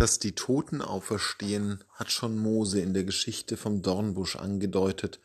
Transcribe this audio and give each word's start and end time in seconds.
Dass 0.00 0.18
die 0.18 0.34
Toten 0.34 0.80
auferstehen, 0.80 1.84
hat 1.92 2.10
schon 2.10 2.38
Mose 2.38 2.80
in 2.80 2.94
der 2.94 3.04
Geschichte 3.04 3.58
vom 3.58 3.82
Dornbusch 3.82 4.36
angedeutet, 4.36 5.20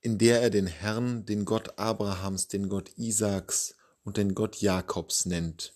in 0.00 0.16
der 0.16 0.40
er 0.40 0.48
den 0.48 0.66
Herrn, 0.66 1.26
den 1.26 1.44
Gott 1.44 1.78
Abrahams, 1.78 2.48
den 2.48 2.70
Gott 2.70 2.96
Isaaks 2.96 3.74
und 4.02 4.16
den 4.16 4.34
Gott 4.34 4.56
Jakobs 4.56 5.26
nennt. 5.26 5.74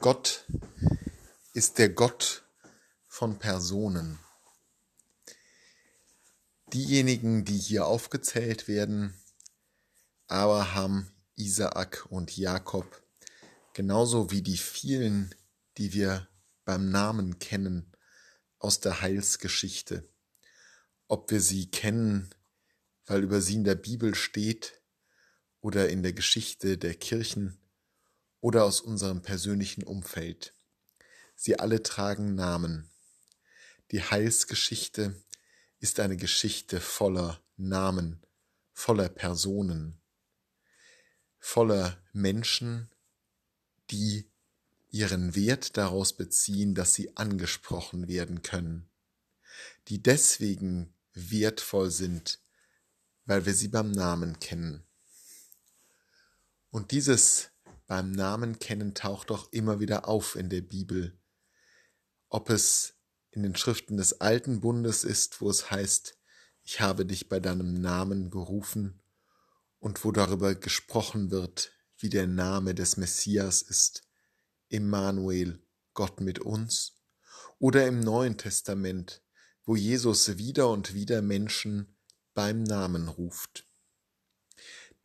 Gott 0.00 0.44
ist 1.54 1.78
der 1.78 1.88
Gott 1.88 2.44
von 3.06 3.38
Personen. 3.38 4.18
Diejenigen, 6.74 7.46
die 7.46 7.56
hier 7.56 7.86
aufgezählt 7.86 8.68
werden, 8.68 9.18
Abraham, 10.26 11.10
Isaak 11.36 12.04
und 12.10 12.36
Jakob, 12.36 13.07
genauso 13.78 14.32
wie 14.32 14.42
die 14.42 14.56
vielen, 14.56 15.32
die 15.76 15.92
wir 15.92 16.26
beim 16.64 16.90
Namen 16.90 17.38
kennen 17.38 17.92
aus 18.58 18.80
der 18.80 19.02
Heilsgeschichte. 19.02 20.12
Ob 21.06 21.30
wir 21.30 21.40
sie 21.40 21.70
kennen, 21.70 22.34
weil 23.06 23.22
über 23.22 23.40
sie 23.40 23.54
in 23.54 23.62
der 23.62 23.76
Bibel 23.76 24.16
steht 24.16 24.82
oder 25.60 25.90
in 25.90 26.02
der 26.02 26.12
Geschichte 26.12 26.76
der 26.76 26.96
Kirchen 26.96 27.56
oder 28.40 28.64
aus 28.64 28.80
unserem 28.80 29.22
persönlichen 29.22 29.84
Umfeld. 29.84 30.54
Sie 31.36 31.60
alle 31.60 31.80
tragen 31.80 32.34
Namen. 32.34 32.90
Die 33.92 34.02
Heilsgeschichte 34.02 35.22
ist 35.78 36.00
eine 36.00 36.16
Geschichte 36.16 36.80
voller 36.80 37.40
Namen, 37.56 38.26
voller 38.72 39.08
Personen, 39.08 40.00
voller 41.38 42.02
Menschen, 42.12 42.90
die 43.90 44.28
ihren 44.90 45.34
Wert 45.34 45.76
daraus 45.76 46.12
beziehen, 46.12 46.74
dass 46.74 46.94
sie 46.94 47.16
angesprochen 47.16 48.08
werden 48.08 48.42
können, 48.42 48.88
die 49.88 50.02
deswegen 50.02 50.94
wertvoll 51.12 51.90
sind, 51.90 52.38
weil 53.26 53.44
wir 53.44 53.54
sie 53.54 53.68
beim 53.68 53.90
Namen 53.90 54.38
kennen. 54.40 54.84
Und 56.70 56.90
dieses 56.90 57.50
beim 57.86 58.12
Namen 58.12 58.58
kennen 58.58 58.94
taucht 58.94 59.30
doch 59.30 59.52
immer 59.52 59.80
wieder 59.80 60.08
auf 60.08 60.36
in 60.36 60.50
der 60.50 60.60
Bibel. 60.60 61.18
Ob 62.28 62.50
es 62.50 62.94
in 63.30 63.42
den 63.42 63.56
Schriften 63.56 63.96
des 63.96 64.20
alten 64.20 64.60
Bundes 64.60 65.04
ist, 65.04 65.40
wo 65.40 65.48
es 65.48 65.70
heißt, 65.70 66.18
ich 66.64 66.80
habe 66.80 67.06
dich 67.06 67.28
bei 67.30 67.40
deinem 67.40 67.80
Namen 67.80 68.30
gerufen, 68.30 69.00
und 69.80 70.04
wo 70.04 70.12
darüber 70.12 70.54
gesprochen 70.54 71.30
wird, 71.30 71.72
wie 71.98 72.08
der 72.08 72.26
Name 72.26 72.74
des 72.74 72.96
Messias 72.96 73.62
ist, 73.62 74.02
Immanuel, 74.68 75.60
Gott 75.94 76.20
mit 76.20 76.38
uns, 76.38 76.94
oder 77.58 77.86
im 77.86 78.00
Neuen 78.00 78.38
Testament, 78.38 79.22
wo 79.64 79.76
Jesus 79.76 80.38
wieder 80.38 80.70
und 80.70 80.94
wieder 80.94 81.22
Menschen 81.22 81.96
beim 82.34 82.62
Namen 82.62 83.08
ruft. 83.08 83.66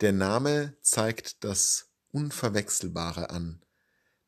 Der 0.00 0.12
Name 0.12 0.76
zeigt 0.82 1.42
das 1.44 1.90
Unverwechselbare 2.12 3.30
an, 3.30 3.64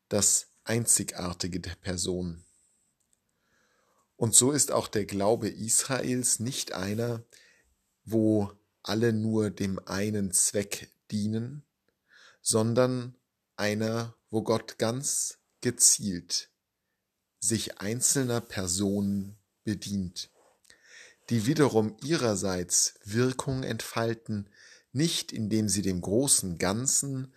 das 0.09 0.47
Einzigartige 0.63 1.59
der 1.59 1.75
Person. 1.75 2.43
Und 4.17 4.35
so 4.35 4.51
ist 4.51 4.71
auch 4.71 4.87
der 4.87 5.05
Glaube 5.05 5.47
Israels 5.47 6.39
nicht 6.39 6.73
einer, 6.73 7.23
wo 8.03 8.51
alle 8.83 9.13
nur 9.13 9.51
dem 9.51 9.79
einen 9.85 10.31
Zweck 10.31 10.91
dienen, 11.11 11.63
sondern 12.47 13.13
einer, 13.57 14.15
wo 14.29 14.41
Gott 14.41 14.77
ganz 14.77 15.39
gezielt 15.59 16.49
sich 17.39 17.79
einzelner 17.79 18.39
Personen 18.39 19.37
bedient, 19.65 20.31
die 21.29 21.45
wiederum 21.45 21.97
ihrerseits 22.01 22.93
Wirkung 23.03 23.63
entfalten, 23.63 24.49
nicht 24.93 25.33
indem 25.33 25.67
sie 25.67 25.81
dem 25.81 25.99
großen 25.99 26.57
Ganzen 26.57 27.33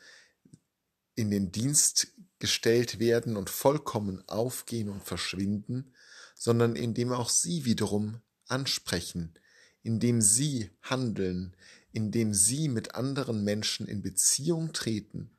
in 1.16 1.32
den 1.32 1.50
Dienst 1.50 2.12
gestellt 2.38 3.00
werden 3.00 3.36
und 3.36 3.50
vollkommen 3.50 4.22
aufgehen 4.28 4.88
und 4.88 5.02
verschwinden, 5.02 5.92
sondern 6.36 6.76
indem 6.76 7.10
auch 7.10 7.30
sie 7.30 7.64
wiederum 7.64 8.20
ansprechen, 8.46 9.34
indem 9.82 10.20
sie 10.20 10.70
handeln, 10.82 11.56
indem 11.92 12.34
sie 12.34 12.68
mit 12.68 12.94
anderen 12.94 13.44
Menschen 13.44 13.86
in 13.86 14.02
Beziehung 14.02 14.72
treten. 14.72 15.30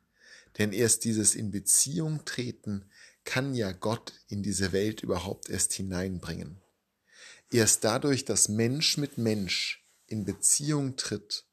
Denn 0.58 0.72
erst 0.72 1.04
dieses 1.04 1.34
in 1.34 1.50
Beziehung 1.50 2.24
treten 2.24 2.84
kann 3.24 3.54
ja 3.54 3.72
Gott 3.72 4.12
in 4.28 4.42
diese 4.42 4.72
Welt 4.72 5.02
überhaupt 5.02 5.48
erst 5.48 5.72
hineinbringen. 5.72 6.60
Erst 7.50 7.84
dadurch, 7.84 8.24
dass 8.24 8.48
Mensch 8.48 8.96
mit 8.96 9.18
Mensch 9.18 9.84
in 10.06 10.24
Beziehung 10.24 10.96
tritt, 10.96 11.44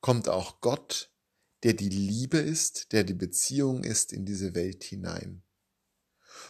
kommt 0.00 0.28
auch 0.28 0.60
Gott, 0.60 1.10
der 1.62 1.74
die 1.74 1.88
Liebe 1.88 2.38
ist, 2.38 2.92
der 2.92 3.04
die 3.04 3.14
Beziehung 3.14 3.82
ist, 3.82 4.12
in 4.12 4.24
diese 4.24 4.54
Welt 4.54 4.84
hinein. 4.84 5.42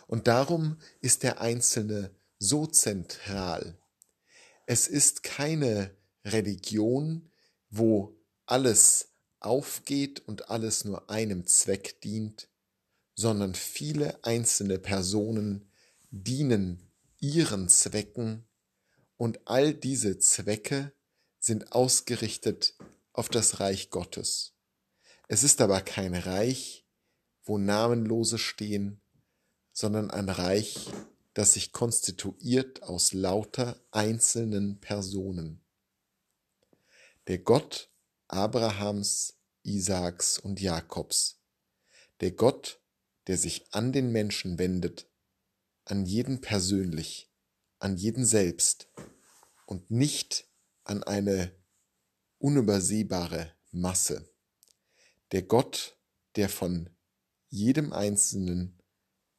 Und 0.06 0.26
darum 0.26 0.78
ist 1.00 1.22
der 1.22 1.40
Einzelne 1.40 2.10
so 2.38 2.66
zentral. 2.66 3.78
Es 4.66 4.86
ist 4.86 5.22
keine 5.22 5.94
Religion, 6.24 7.30
wo 7.70 8.16
alles 8.46 9.12
aufgeht 9.40 10.20
und 10.20 10.50
alles 10.50 10.84
nur 10.84 11.10
einem 11.10 11.46
Zweck 11.46 12.00
dient, 12.00 12.48
sondern 13.14 13.54
viele 13.54 14.24
einzelne 14.24 14.78
Personen 14.78 15.70
dienen 16.10 16.90
ihren 17.18 17.68
Zwecken 17.68 18.46
und 19.16 19.40
all 19.46 19.74
diese 19.74 20.18
Zwecke 20.18 20.92
sind 21.38 21.72
ausgerichtet 21.72 22.76
auf 23.12 23.28
das 23.28 23.60
Reich 23.60 23.90
Gottes. 23.90 24.54
Es 25.28 25.42
ist 25.42 25.60
aber 25.60 25.80
kein 25.80 26.14
Reich, 26.14 26.86
wo 27.44 27.58
Namenlose 27.58 28.38
stehen, 28.38 29.00
sondern 29.72 30.10
ein 30.10 30.28
Reich, 30.28 30.88
das 31.34 31.54
sich 31.54 31.72
konstituiert 31.72 32.82
aus 32.82 33.12
lauter 33.12 33.80
einzelnen 33.90 34.80
Personen. 34.80 35.64
Der 37.28 37.36
Gott 37.36 37.90
Abrahams, 38.28 39.38
Isaaks 39.62 40.38
und 40.38 40.62
Jakobs, 40.62 41.42
der 42.20 42.30
Gott, 42.30 42.80
der 43.26 43.36
sich 43.36 43.66
an 43.74 43.92
den 43.92 44.12
Menschen 44.12 44.58
wendet, 44.58 45.10
an 45.84 46.06
jeden 46.06 46.40
persönlich, 46.40 47.30
an 47.80 47.98
jeden 47.98 48.24
selbst 48.24 48.88
und 49.66 49.90
nicht 49.90 50.48
an 50.84 51.02
eine 51.02 51.54
unübersehbare 52.38 53.52
Masse. 53.72 54.32
Der 55.32 55.42
Gott, 55.42 55.98
der 56.36 56.48
von 56.48 56.88
jedem 57.50 57.92
Einzelnen 57.92 58.82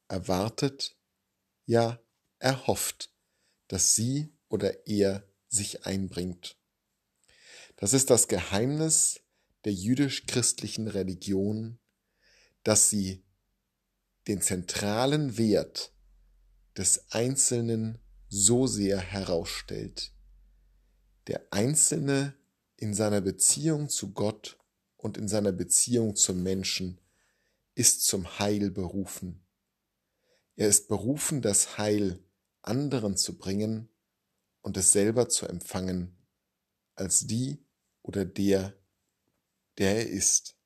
erwartet, 0.09 0.95
ja 1.66 2.00
erhofft, 2.38 3.11
dass 3.67 3.95
sie 3.95 4.31
oder 4.47 4.85
er 4.85 5.27
sich 5.47 5.88
einbringt. 5.88 6.59
Das 7.79 7.94
ist 7.94 8.09
das 8.09 8.28
Geheimnis 8.28 9.22
der 9.63 9.72
jüdisch-christlichen 9.72 10.90
Religion, 10.90 11.79
dass 12.63 12.90
sie 12.90 13.23
den 14.28 14.41
zentralen 14.41 15.38
Wert 15.38 15.94
des 16.75 17.09
Einzelnen 17.12 18.00
so 18.28 18.68
sehr 18.68 19.00
herausstellt. 19.00 20.12
Der 21.28 21.41
Einzelne 21.51 22.35
in 22.75 22.94
seiner 22.94 23.22
Beziehung 23.22 23.88
zu 23.88 24.12
Gott 24.12 24.57
und 24.97 25.18
in 25.18 25.29
seiner 25.29 25.53
Beziehung 25.53 26.18
zum 26.18 26.44
Menschen 26.44 27.00
ist 27.75 28.06
zum 28.06 28.39
Heil 28.39 28.72
berufen. 28.72 29.45
Er 30.57 30.68
ist 30.68 30.89
berufen, 30.89 31.42
das 31.42 31.77
Heil 31.77 32.21
anderen 32.62 33.15
zu 33.15 33.38
bringen 33.38 33.88
und 34.59 34.75
es 34.75 34.92
selber 34.92 35.30
zu 35.30 35.48
empfangen 35.48 36.18
als 36.95 37.25
die 37.25 37.65
oder 38.04 38.25
der, 38.25 38.74
der 39.78 39.98
er 39.98 40.07
ist. 40.07 40.58